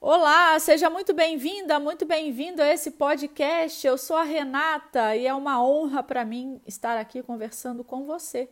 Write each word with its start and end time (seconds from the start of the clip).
Olá, 0.00 0.56
seja 0.60 0.88
muito 0.88 1.12
bem-vinda, 1.12 1.80
muito 1.80 2.06
bem-vindo 2.06 2.62
a 2.62 2.68
esse 2.72 2.92
podcast. 2.92 3.84
Eu 3.84 3.98
sou 3.98 4.16
a 4.16 4.22
Renata 4.22 5.16
e 5.16 5.26
é 5.26 5.34
uma 5.34 5.60
honra 5.60 6.04
para 6.04 6.24
mim 6.24 6.60
estar 6.64 6.96
aqui 6.96 7.20
conversando 7.20 7.82
com 7.82 8.04
você 8.04 8.48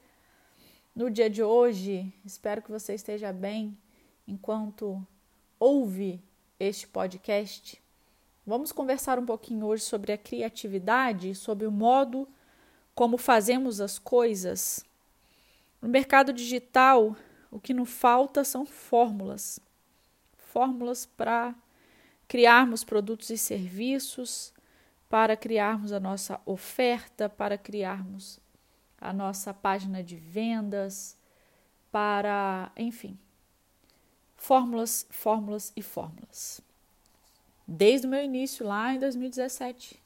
no 0.92 1.08
dia 1.08 1.30
de 1.30 1.44
hoje. 1.44 2.12
Espero 2.24 2.60
que 2.60 2.70
você 2.70 2.94
esteja 2.94 3.32
bem 3.32 3.78
enquanto 4.26 5.00
ouve 5.56 6.20
este 6.58 6.88
podcast. 6.88 7.80
Vamos 8.44 8.72
conversar 8.72 9.16
um 9.16 9.24
pouquinho 9.24 9.66
hoje 9.66 9.84
sobre 9.84 10.12
a 10.12 10.18
criatividade, 10.18 11.32
sobre 11.36 11.64
o 11.64 11.70
modo 11.70 12.28
como 12.92 13.16
fazemos 13.16 13.80
as 13.80 14.00
coisas. 14.00 14.84
No 15.80 15.88
mercado 15.88 16.32
digital, 16.32 17.14
o 17.52 17.60
que 17.60 17.72
não 17.72 17.84
falta 17.84 18.42
são 18.42 18.66
fórmulas 18.66 19.60
fórmulas 20.56 21.04
para 21.04 21.54
criarmos 22.26 22.82
produtos 22.82 23.28
e 23.28 23.36
serviços, 23.36 24.54
para 25.06 25.36
criarmos 25.36 25.92
a 25.92 26.00
nossa 26.00 26.40
oferta, 26.46 27.28
para 27.28 27.58
criarmos 27.58 28.40
a 28.98 29.12
nossa 29.12 29.52
página 29.52 30.02
de 30.02 30.16
vendas, 30.16 31.14
para, 31.92 32.72
enfim, 32.74 33.18
fórmulas, 34.34 35.06
fórmulas 35.10 35.74
e 35.76 35.82
fórmulas. 35.82 36.62
Desde 37.68 38.06
o 38.06 38.10
meu 38.10 38.24
início 38.24 38.66
lá 38.66 38.94
em 38.94 38.98
2017, 38.98 40.02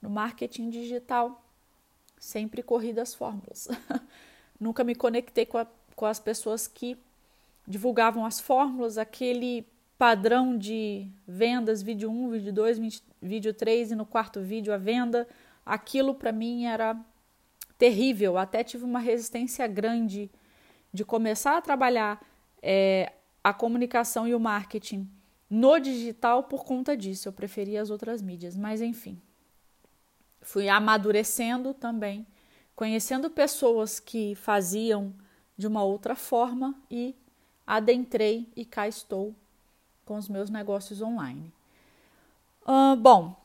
no 0.00 0.08
marketing 0.08 0.70
digital, 0.70 1.44
sempre 2.18 2.62
corri 2.62 2.94
das 2.94 3.14
fórmulas. 3.14 3.68
Nunca 4.58 4.82
me 4.82 4.94
conectei 4.94 5.44
com, 5.44 5.58
a, 5.58 5.66
com 5.94 6.06
as 6.06 6.18
pessoas 6.18 6.66
que 6.66 6.96
divulgavam 7.68 8.24
as 8.24 8.40
fórmulas, 8.40 8.96
aquele 8.96 9.73
padrão 9.98 10.56
de 10.56 11.08
vendas, 11.26 11.82
vídeo 11.82 12.10
1, 12.10 12.30
vídeo 12.30 12.52
2, 12.52 13.02
vídeo 13.22 13.54
3 13.54 13.92
e 13.92 13.96
no 13.96 14.04
quarto 14.04 14.40
vídeo 14.40 14.72
a 14.72 14.76
venda, 14.76 15.26
aquilo 15.64 16.14
para 16.14 16.32
mim 16.32 16.64
era 16.64 16.98
terrível. 17.78 18.36
Até 18.36 18.64
tive 18.64 18.84
uma 18.84 18.98
resistência 18.98 19.66
grande 19.66 20.30
de 20.92 21.04
começar 21.04 21.56
a 21.56 21.60
trabalhar 21.60 22.24
é, 22.62 23.12
a 23.42 23.52
comunicação 23.52 24.26
e 24.26 24.34
o 24.34 24.40
marketing 24.40 25.08
no 25.48 25.78
digital 25.78 26.44
por 26.44 26.64
conta 26.64 26.96
disso. 26.96 27.28
Eu 27.28 27.32
preferia 27.32 27.80
as 27.80 27.90
outras 27.90 28.20
mídias, 28.20 28.56
mas 28.56 28.80
enfim. 28.80 29.20
Fui 30.40 30.68
amadurecendo 30.68 31.72
também, 31.72 32.26
conhecendo 32.74 33.30
pessoas 33.30 33.98
que 33.98 34.34
faziam 34.34 35.14
de 35.56 35.66
uma 35.66 35.82
outra 35.82 36.14
forma 36.14 36.74
e 36.90 37.14
adentrei 37.66 38.52
e 38.54 38.64
cá 38.64 38.86
estou 38.86 39.34
com 40.04 40.16
os 40.16 40.28
meus 40.28 40.50
negócios 40.50 41.00
online. 41.00 41.52
Uh, 42.62 42.96
bom, 42.96 43.36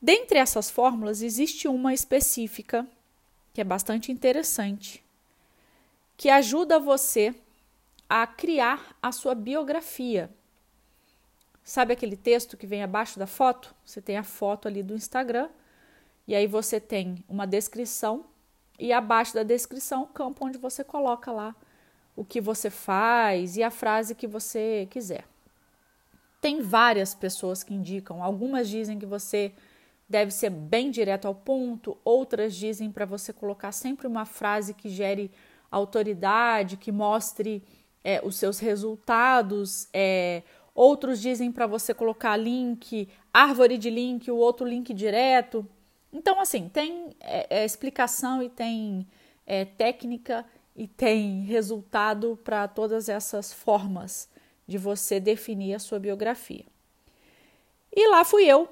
dentre 0.00 0.38
essas 0.38 0.70
fórmulas 0.70 1.22
existe 1.22 1.68
uma 1.68 1.94
específica 1.94 2.86
que 3.52 3.60
é 3.60 3.64
bastante 3.64 4.10
interessante, 4.10 5.04
que 6.16 6.30
ajuda 6.30 6.80
você 6.80 7.34
a 8.08 8.26
criar 8.26 8.96
a 9.02 9.12
sua 9.12 9.34
biografia. 9.34 10.30
Sabe 11.64 11.92
aquele 11.92 12.16
texto 12.16 12.56
que 12.56 12.66
vem 12.66 12.82
abaixo 12.82 13.18
da 13.18 13.26
foto? 13.26 13.74
Você 13.84 14.00
tem 14.00 14.16
a 14.16 14.24
foto 14.24 14.66
ali 14.66 14.82
do 14.82 14.94
Instagram 14.94 15.48
e 16.26 16.34
aí 16.34 16.46
você 16.46 16.80
tem 16.80 17.24
uma 17.28 17.46
descrição 17.46 18.24
e 18.78 18.92
abaixo 18.92 19.34
da 19.34 19.42
descrição 19.42 20.02
o 20.02 20.06
campo 20.08 20.44
onde 20.44 20.58
você 20.58 20.82
coloca 20.82 21.30
lá 21.30 21.54
o 22.16 22.24
que 22.24 22.40
você 22.40 22.68
faz 22.68 23.56
e 23.56 23.62
a 23.62 23.70
frase 23.70 24.14
que 24.14 24.26
você 24.26 24.86
quiser. 24.90 25.24
Tem 26.42 26.60
várias 26.60 27.14
pessoas 27.14 27.62
que 27.62 27.72
indicam, 27.72 28.20
algumas 28.20 28.68
dizem 28.68 28.98
que 28.98 29.06
você 29.06 29.52
deve 30.08 30.32
ser 30.32 30.50
bem 30.50 30.90
direto 30.90 31.28
ao 31.28 31.36
ponto, 31.36 31.96
outras 32.04 32.56
dizem 32.56 32.90
para 32.90 33.04
você 33.04 33.32
colocar 33.32 33.70
sempre 33.70 34.08
uma 34.08 34.26
frase 34.26 34.74
que 34.74 34.88
gere 34.88 35.30
autoridade, 35.70 36.76
que 36.76 36.90
mostre 36.90 37.62
é, 38.02 38.20
os 38.24 38.34
seus 38.34 38.58
resultados. 38.58 39.86
É, 39.92 40.42
outros 40.74 41.20
dizem 41.20 41.52
para 41.52 41.68
você 41.68 41.94
colocar 41.94 42.36
link, 42.36 43.08
árvore 43.32 43.78
de 43.78 43.88
link, 43.88 44.28
o 44.28 44.36
outro 44.36 44.66
link 44.66 44.92
direto. 44.92 45.64
Então, 46.12 46.40
assim, 46.40 46.68
tem 46.68 47.10
é, 47.20 47.60
é 47.60 47.64
explicação 47.64 48.42
e 48.42 48.48
tem 48.48 49.06
é, 49.46 49.64
técnica 49.64 50.44
e 50.74 50.88
tem 50.88 51.42
resultado 51.42 52.36
para 52.42 52.66
todas 52.66 53.08
essas 53.08 53.52
formas 53.52 54.28
de 54.66 54.78
você 54.78 55.18
definir 55.20 55.74
a 55.74 55.78
sua 55.78 55.98
biografia. 55.98 56.64
E 57.94 58.08
lá 58.08 58.24
fui 58.24 58.44
eu 58.44 58.68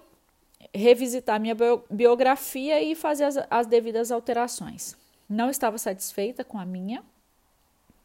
revisitar 0.74 1.40
minha 1.40 1.56
biografia 1.90 2.82
e 2.82 2.94
fazer 2.94 3.24
as, 3.24 3.36
as 3.50 3.66
devidas 3.66 4.10
alterações. 4.10 4.96
Não 5.28 5.50
estava 5.50 5.78
satisfeita 5.78 6.44
com 6.44 6.58
a 6.58 6.64
minha, 6.64 7.04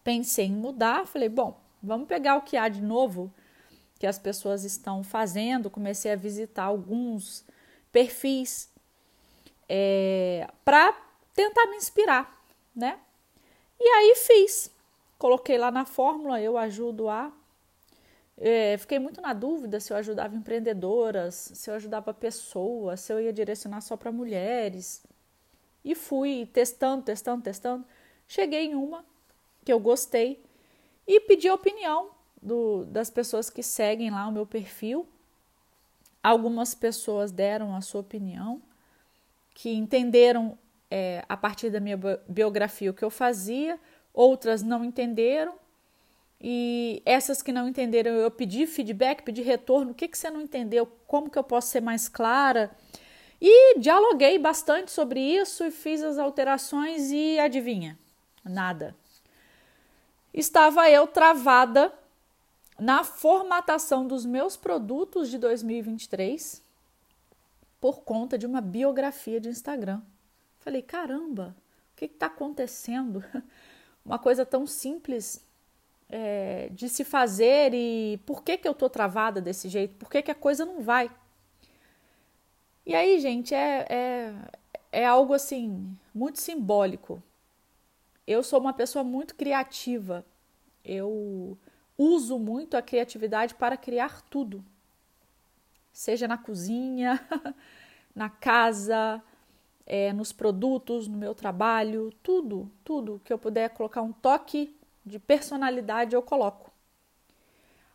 pensei 0.03 0.45
em 0.45 0.51
mudar, 0.51 1.07
falei, 1.07 1.29
bom, 1.29 1.59
vamos 1.81 2.07
pegar 2.07 2.35
o 2.38 2.41
que 2.41 2.57
há 2.57 2.68
de 2.68 2.81
novo 2.81 3.31
que 4.00 4.06
as 4.06 4.19
pessoas 4.19 4.63
estão 4.63 5.03
fazendo. 5.03 5.69
Comecei 5.69 6.12
a 6.12 6.16
visitar 6.16 6.63
alguns 6.63 7.45
perfis 7.91 8.69
é, 9.68 10.47
para 10.63 10.94
tentar 11.34 11.68
me 11.68 11.78
inspirar, 11.78 12.44
né? 12.75 13.00
E 13.79 13.88
aí 13.88 14.16
fiz, 14.16 14.72
coloquei 15.18 15.57
lá 15.57 15.72
na 15.72 15.85
fórmula, 15.85 16.41
eu 16.41 16.57
ajudo 16.57 17.09
a 17.09 17.31
é, 18.38 18.78
fiquei 18.78 19.00
muito 19.00 19.22
na 19.22 19.34
dúvida 19.34 19.79
se 19.79 19.94
eu 19.94 19.97
ajudava 19.97 20.35
empreendedoras, 20.35 21.51
se 21.53 21.69
eu 21.69 21.75
ajudava 21.75 22.13
pessoas, 22.13 23.00
se 23.00 23.13
eu 23.13 23.19
ia 23.19 23.31
direcionar 23.31 23.81
só 23.81 23.96
para 23.96 24.12
mulheres. 24.12 25.03
E 25.84 25.96
fui 25.96 26.50
testando, 26.51 27.03
testando, 27.03 27.44
testando. 27.44 27.85
Cheguei 28.28 28.66
em 28.66 28.75
uma 28.75 29.06
que 29.63 29.72
eu 29.72 29.79
gostei 29.79 30.44
e 31.07 31.19
pedi 31.22 31.47
a 31.47 31.53
opinião 31.53 32.09
do, 32.41 32.85
das 32.85 33.09
pessoas 33.09 33.50
que 33.50 33.63
seguem 33.63 34.09
lá 34.09 34.28
o 34.28 34.31
meu 34.31 34.45
perfil. 34.45 35.07
Algumas 36.22 36.75
pessoas 36.75 37.31
deram 37.31 37.75
a 37.75 37.81
sua 37.81 38.01
opinião, 38.01 38.62
que 39.53 39.69
entenderam 39.69 40.57
é, 40.90 41.24
a 41.29 41.38
partir 41.38 41.69
da 41.69 41.79
minha 41.79 41.97
biografia 42.28 42.90
o 42.91 42.94
que 42.94 43.06
eu 43.06 43.12
fazia, 43.12 43.79
outras 44.13 44.62
não 44.63 44.84
entenderam 44.84 45.56
e 46.40 47.01
essas 47.06 47.41
que 47.41 47.51
não 47.51 47.68
entenderam, 47.68 48.12
eu 48.12 48.29
pedi 48.29 48.68
feedback, 48.68 49.23
pedi 49.23 49.41
retorno, 49.41 49.91
o 49.91 49.96
que, 49.96 50.07
que 50.07 50.18
você 50.18 50.29
não 50.29 50.41
entendeu, 50.41 50.85
como 51.07 51.29
que 51.29 51.38
eu 51.38 51.44
posso 51.44 51.69
ser 51.69 51.81
mais 51.81 52.09
clara. 52.09 52.75
E 53.41 53.79
dialoguei 53.79 54.38
bastante 54.38 54.91
sobre 54.91 55.19
isso 55.19 55.63
e 55.63 55.72
fiz 55.72 56.03
as 56.03 56.18
alterações 56.18 57.12
e 57.12 57.40
adivinha? 57.40 57.97
Nada. 58.44 58.95
Estava 60.34 60.90
eu 60.90 61.07
travada 61.07 61.94
na 62.78 63.03
formatação 63.03 64.06
dos 64.06 64.25
meus 64.25 64.57
produtos 64.57 65.29
de 65.29 65.38
2023 65.38 66.62
por 67.79 68.01
conta 68.01 68.38
de 68.38 68.45
uma 68.45 68.62
biografia 68.62 69.40
de 69.40 69.50
Instagram. 69.50 70.01
Falei, 70.59 70.81
caramba, 70.81 71.56
o 71.94 71.95
que 71.95 72.06
está 72.06 72.25
acontecendo? 72.25 73.24
Uma 74.03 74.19
coisa 74.19 74.45
tão 74.45 74.68
simples 74.68 75.44
é, 76.10 76.70
de 76.72 76.88
se 76.90 77.04
fazer 77.04 77.74
e 77.74 78.20
por 78.26 78.44
que, 78.44 78.58
que 78.58 78.68
eu 78.68 78.74
tô 78.74 78.90
travada 78.90 79.42
desse 79.42 79.70
jeito? 79.70 79.96
Por 79.96 80.10
que, 80.10 80.22
que 80.22 80.32
a 80.32 80.36
coisa 80.36 80.66
não 80.66 80.82
vai? 80.82 81.10
E 82.86 82.94
aí, 82.94 83.20
gente, 83.20 83.54
é, 83.54 83.86
é, 83.90 84.34
é 84.92 85.06
algo 85.06 85.34
assim, 85.34 85.98
muito 86.14 86.40
simbólico. 86.40 87.22
Eu 88.28 88.44
sou 88.44 88.60
uma 88.60 88.74
pessoa 88.74 89.04
muito 89.04 89.36
criativa. 89.36 90.26
Eu 90.84 91.58
uso 91.98 92.38
muito 92.38 92.78
a 92.78 92.82
criatividade 92.82 93.56
para 93.56 93.78
criar 93.78 94.22
tudo. 94.24 94.64
Seja 95.92 96.28
na 96.28 96.38
cozinha, 96.38 97.19
na 98.13 98.30
casa, 98.30 99.22
é, 99.86 100.13
nos 100.13 100.31
produtos, 100.31 101.08
no 101.08 101.18
meu 101.18 101.34
trabalho, 101.34 102.13
tudo, 102.22 102.72
tudo 102.84 103.22
que 103.24 103.31
eu 103.31 103.38
puder 103.38 103.69
colocar 103.69 104.01
um 104.01 104.12
toque 104.12 104.75
de 105.06 105.19
personalidade 105.19 106.16
eu 106.16 106.22
coloco. 106.22 106.72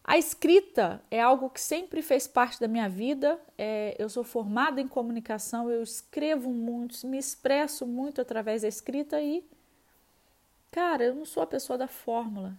A 0.03 0.17
escrita 0.17 1.03
é 1.11 1.21
algo 1.21 1.51
que 1.51 1.61
sempre 1.61 2.03
fez 2.03 2.27
parte 2.27 2.59
da 2.59 2.67
minha 2.67 2.89
vida. 2.89 3.39
É, 3.59 3.95
eu 3.99 4.09
sou 4.09 4.25
formada 4.25 4.81
em 4.81 4.89
comunicação, 4.89 5.71
eu 5.71 5.83
escrevo 5.83 6.51
muito, 6.51 7.07
me 7.07 7.19
expresso 7.19 7.87
muito 7.87 8.21
através 8.21 8.63
da 8.63 8.69
escrita 8.69 9.21
e, 9.21 9.45
cara, 10.71 11.05
eu 11.05 11.15
não 11.15 11.25
sou 11.25 11.43
a 11.43 11.47
pessoa 11.47 11.77
da 11.77 11.87
fórmula. 11.87 12.57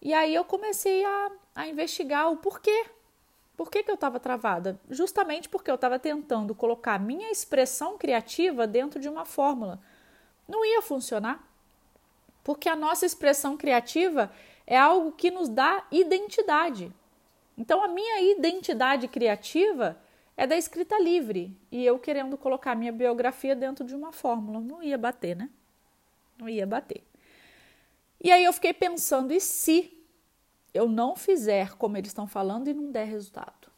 E 0.00 0.14
aí 0.14 0.34
eu 0.34 0.44
comecei 0.44 1.04
a, 1.04 1.30
a 1.54 1.68
investigar 1.68 2.30
o 2.30 2.36
porquê. 2.36 2.86
Por 3.56 3.70
que, 3.70 3.82
que 3.82 3.90
eu 3.90 3.94
estava 3.94 4.20
travada? 4.20 4.78
Justamente 4.88 5.48
porque 5.48 5.70
eu 5.70 5.74
estava 5.74 5.98
tentando 5.98 6.54
colocar 6.54 7.00
minha 7.00 7.30
expressão 7.30 7.96
criativa 7.98 8.66
dentro 8.66 9.00
de 9.00 9.08
uma 9.08 9.24
fórmula. 9.24 9.80
Não 10.46 10.64
ia 10.64 10.82
funcionar 10.82 11.42
porque 12.46 12.68
a 12.68 12.76
nossa 12.76 13.04
expressão 13.04 13.56
criativa 13.56 14.30
é 14.64 14.78
algo 14.78 15.10
que 15.10 15.32
nos 15.32 15.48
dá 15.48 15.84
identidade. 15.90 16.92
Então 17.58 17.82
a 17.82 17.88
minha 17.88 18.20
identidade 18.20 19.08
criativa 19.08 20.00
é 20.36 20.46
da 20.46 20.56
escrita 20.56 20.96
livre 20.96 21.58
e 21.72 21.84
eu 21.84 21.98
querendo 21.98 22.38
colocar 22.38 22.76
minha 22.76 22.92
biografia 22.92 23.56
dentro 23.56 23.84
de 23.84 23.96
uma 23.96 24.12
fórmula, 24.12 24.60
não 24.60 24.80
ia 24.80 24.96
bater, 24.96 25.34
né? 25.34 25.50
Não 26.38 26.48
ia 26.48 26.64
bater. 26.64 27.02
E 28.22 28.30
aí 28.30 28.44
eu 28.44 28.52
fiquei 28.52 28.72
pensando, 28.72 29.32
e 29.32 29.40
se 29.40 29.92
eu 30.72 30.88
não 30.88 31.16
fizer 31.16 31.74
como 31.74 31.96
eles 31.96 32.10
estão 32.10 32.28
falando 32.28 32.68
e 32.68 32.74
não 32.74 32.92
der 32.92 33.08
resultado? 33.08 33.72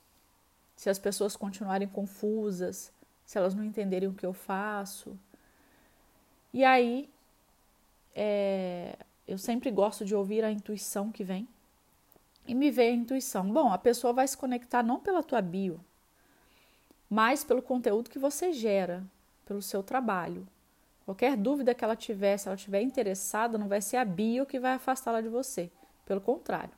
Se 0.76 0.90
as 0.90 0.98
pessoas 0.98 1.34
continuarem 1.34 1.88
confusas, 1.88 2.92
se 3.24 3.38
elas 3.38 3.54
não 3.54 3.64
entenderem 3.64 4.10
o 4.10 4.14
que 4.14 4.26
eu 4.26 4.34
faço. 4.34 5.18
E 6.52 6.62
aí, 6.62 7.08
é, 8.14 8.96
eu 9.26 9.38
sempre 9.38 9.70
gosto 9.70 10.04
de 10.04 10.14
ouvir 10.14 10.44
a 10.44 10.50
intuição 10.50 11.10
que 11.10 11.24
vem. 11.24 11.48
E 12.46 12.54
me 12.54 12.70
veio 12.70 12.92
a 12.92 12.96
intuição. 12.96 13.50
Bom, 13.52 13.72
a 13.72 13.78
pessoa 13.78 14.12
vai 14.12 14.26
se 14.26 14.36
conectar 14.36 14.82
não 14.82 14.98
pela 14.98 15.22
tua 15.22 15.42
bio, 15.42 15.78
mas 17.10 17.44
pelo 17.44 17.60
conteúdo 17.60 18.08
que 18.08 18.18
você 18.18 18.52
gera, 18.52 19.04
pelo 19.44 19.60
seu 19.60 19.82
trabalho. 19.82 20.46
Qualquer 21.04 21.36
dúvida 21.36 21.74
que 21.74 21.84
ela 21.84 21.96
tiver, 21.96 22.36
se 22.38 22.48
ela 22.48 22.56
estiver 22.56 22.80
interessada, 22.82 23.58
não 23.58 23.68
vai 23.68 23.80
ser 23.80 23.98
a 23.98 24.04
bio 24.04 24.46
que 24.46 24.58
vai 24.58 24.72
afastá-la 24.72 25.20
de 25.20 25.28
você. 25.28 25.70
Pelo 26.06 26.20
contrário. 26.20 26.72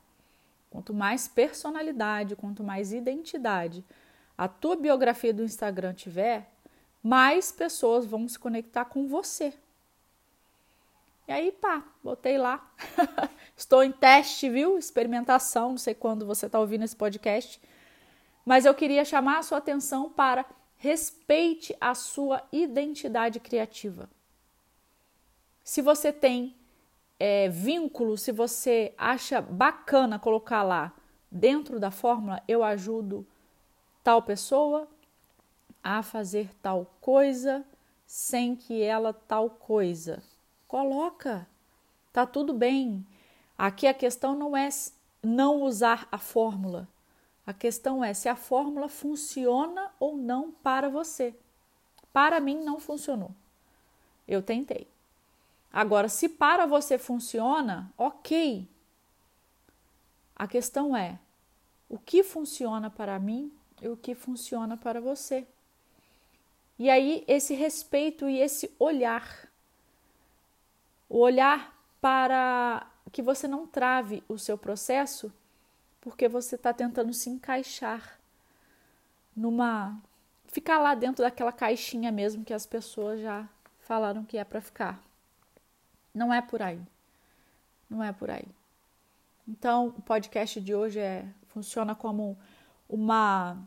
Quanto 0.69 0.93
mais 0.93 1.27
personalidade, 1.27 2.35
quanto 2.35 2.63
mais 2.63 2.93
identidade 2.93 3.83
a 4.41 4.47
tua 4.47 4.75
biografia 4.75 5.31
do 5.31 5.43
Instagram 5.43 5.93
tiver, 5.93 6.49
mais 7.03 7.51
pessoas 7.51 8.07
vão 8.07 8.27
se 8.27 8.39
conectar 8.39 8.85
com 8.85 9.07
você. 9.07 9.53
E 11.31 11.33
aí, 11.33 11.49
pá, 11.53 11.81
botei 12.03 12.37
lá. 12.37 12.69
Estou 13.55 13.81
em 13.81 13.91
teste, 13.93 14.49
viu? 14.49 14.77
Experimentação, 14.77 15.69
não 15.69 15.77
sei 15.77 15.93
quando 15.93 16.25
você 16.25 16.47
está 16.47 16.59
ouvindo 16.59 16.83
esse 16.83 16.93
podcast. 16.93 17.57
Mas 18.45 18.65
eu 18.65 18.73
queria 18.73 19.05
chamar 19.05 19.37
a 19.37 19.41
sua 19.41 19.59
atenção 19.59 20.09
para 20.09 20.45
respeite 20.75 21.73
a 21.79 21.95
sua 21.95 22.43
identidade 22.51 23.39
criativa. 23.39 24.09
Se 25.63 25.81
você 25.81 26.11
tem 26.11 26.53
é, 27.17 27.47
vínculo, 27.47 28.17
se 28.17 28.33
você 28.33 28.93
acha 28.97 29.39
bacana 29.39 30.19
colocar 30.19 30.63
lá 30.63 30.91
dentro 31.31 31.79
da 31.79 31.91
fórmula, 31.91 32.43
eu 32.45 32.61
ajudo 32.61 33.25
tal 34.03 34.21
pessoa 34.21 34.85
a 35.81 36.03
fazer 36.03 36.49
tal 36.61 36.93
coisa 36.99 37.63
sem 38.05 38.53
que 38.53 38.81
ela 38.81 39.13
tal 39.13 39.49
coisa. 39.49 40.21
Coloca, 40.71 41.45
tá 42.13 42.25
tudo 42.25 42.53
bem. 42.53 43.05
Aqui 43.57 43.87
a 43.87 43.93
questão 43.93 44.33
não 44.33 44.55
é 44.55 44.69
não 45.21 45.63
usar 45.63 46.07
a 46.09 46.17
fórmula. 46.17 46.87
A 47.45 47.51
questão 47.51 48.01
é 48.01 48.13
se 48.13 48.29
a 48.29 48.37
fórmula 48.37 48.87
funciona 48.87 49.91
ou 49.99 50.15
não 50.15 50.49
para 50.49 50.87
você. 50.87 51.35
Para 52.13 52.39
mim 52.39 52.63
não 52.63 52.79
funcionou. 52.79 53.31
Eu 54.25 54.41
tentei. 54.41 54.87
Agora, 55.73 56.07
se 56.07 56.29
para 56.29 56.65
você 56.65 56.97
funciona, 56.97 57.91
ok. 57.97 58.65
A 60.33 60.47
questão 60.47 60.95
é 60.95 61.19
o 61.89 61.97
que 61.97 62.23
funciona 62.23 62.89
para 62.89 63.19
mim 63.19 63.51
e 63.81 63.89
o 63.89 63.97
que 63.97 64.15
funciona 64.15 64.77
para 64.77 65.01
você. 65.01 65.45
E 66.79 66.89
aí, 66.89 67.25
esse 67.27 67.55
respeito 67.55 68.29
e 68.29 68.39
esse 68.39 68.73
olhar. 68.79 69.50
O 71.11 71.19
olhar 71.19 71.77
para 71.99 72.87
que 73.11 73.21
você 73.21 73.45
não 73.45 73.67
trave 73.67 74.23
o 74.29 74.37
seu 74.37 74.57
processo 74.57 75.29
porque 75.99 76.29
você 76.29 76.55
está 76.55 76.71
tentando 76.73 77.13
se 77.13 77.29
encaixar 77.29 78.17
numa. 79.35 80.01
ficar 80.47 80.79
lá 80.79 80.95
dentro 80.95 81.21
daquela 81.21 81.51
caixinha 81.51 82.13
mesmo 82.13 82.45
que 82.45 82.53
as 82.53 82.65
pessoas 82.65 83.19
já 83.19 83.45
falaram 83.81 84.23
que 84.23 84.37
é 84.37 84.45
para 84.45 84.61
ficar. 84.61 85.03
Não 86.15 86.33
é 86.33 86.41
por 86.41 86.61
aí. 86.61 86.79
Não 87.89 88.01
é 88.01 88.13
por 88.13 88.29
aí. 88.29 88.47
Então, 89.45 89.87
o 89.87 90.01
podcast 90.01 90.61
de 90.61 90.73
hoje 90.73 91.01
é, 91.01 91.27
funciona 91.47 91.93
como 91.93 92.37
uma, 92.87 93.57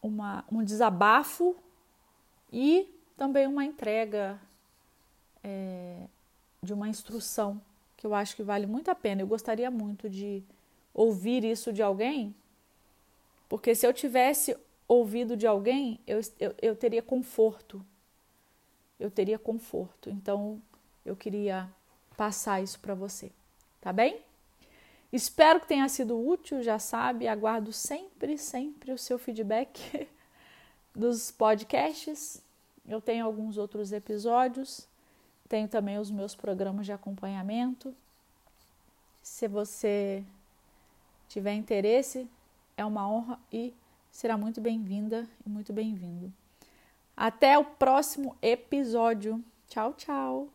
uma, 0.00 0.44
um 0.52 0.62
desabafo 0.62 1.56
e 2.52 2.88
também 3.16 3.44
uma 3.48 3.64
entrega 3.64 4.38
é, 5.42 5.83
de 6.64 6.72
uma 6.72 6.88
instrução 6.88 7.60
que 7.96 8.06
eu 8.06 8.14
acho 8.14 8.34
que 8.34 8.42
vale 8.42 8.66
muito 8.66 8.90
a 8.90 8.94
pena. 8.94 9.22
Eu 9.22 9.26
gostaria 9.26 9.70
muito 9.70 10.08
de 10.08 10.42
ouvir 10.92 11.44
isso 11.44 11.72
de 11.72 11.82
alguém, 11.82 12.34
porque 13.48 13.74
se 13.74 13.86
eu 13.86 13.92
tivesse 13.92 14.56
ouvido 14.86 15.36
de 15.36 15.46
alguém, 15.46 16.00
eu, 16.06 16.20
eu, 16.38 16.54
eu 16.60 16.76
teria 16.76 17.02
conforto. 17.02 17.84
Eu 18.98 19.10
teria 19.10 19.38
conforto. 19.38 20.10
Então, 20.10 20.60
eu 21.04 21.16
queria 21.16 21.70
passar 22.16 22.62
isso 22.62 22.78
para 22.80 22.94
você, 22.94 23.30
tá 23.80 23.92
bem? 23.92 24.22
Espero 25.12 25.60
que 25.60 25.68
tenha 25.68 25.88
sido 25.88 26.18
útil, 26.18 26.62
já 26.62 26.78
sabe, 26.78 27.28
aguardo 27.28 27.72
sempre, 27.72 28.36
sempre 28.36 28.92
o 28.92 28.98
seu 28.98 29.18
feedback 29.18 30.08
dos 30.94 31.30
podcasts. 31.30 32.42
Eu 32.86 33.00
tenho 33.00 33.24
alguns 33.24 33.56
outros 33.56 33.92
episódios, 33.92 34.88
tenho 35.48 35.68
também 35.68 35.98
os 35.98 36.10
meus 36.10 36.34
programas 36.34 36.86
de 36.86 36.92
acompanhamento. 36.92 37.94
Se 39.22 39.48
você 39.48 40.24
tiver 41.28 41.54
interesse, 41.54 42.28
é 42.76 42.84
uma 42.84 43.08
honra 43.08 43.38
e 43.52 43.74
será 44.10 44.36
muito 44.36 44.60
bem-vinda 44.60 45.28
e 45.44 45.48
muito 45.48 45.72
bem-vindo. 45.72 46.32
Até 47.16 47.58
o 47.58 47.64
próximo 47.64 48.36
episódio. 48.42 49.42
Tchau, 49.68 49.94
tchau. 49.94 50.48